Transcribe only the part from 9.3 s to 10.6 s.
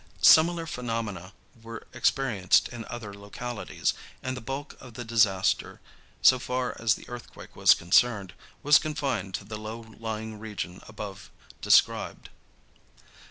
to the low lying